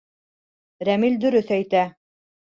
Рәмил 0.89 1.19
дөрөҫ 1.27 1.53
әйтә. 1.61 1.85